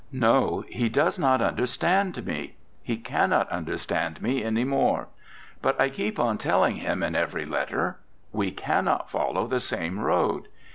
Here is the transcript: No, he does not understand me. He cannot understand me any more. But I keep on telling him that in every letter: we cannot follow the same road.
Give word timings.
No, 0.11 0.65
he 0.67 0.89
does 0.89 1.19
not 1.19 1.43
understand 1.43 2.25
me. 2.25 2.55
He 2.81 2.97
cannot 2.97 3.47
understand 3.51 4.19
me 4.19 4.43
any 4.43 4.63
more. 4.63 5.09
But 5.61 5.79
I 5.79 5.91
keep 5.91 6.17
on 6.17 6.39
telling 6.39 6.77
him 6.77 7.01
that 7.01 7.07
in 7.09 7.15
every 7.15 7.45
letter: 7.45 7.99
we 8.31 8.49
cannot 8.49 9.11
follow 9.11 9.45
the 9.45 9.59
same 9.59 9.99
road. 9.99 10.47